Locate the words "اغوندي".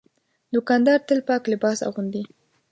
1.87-2.23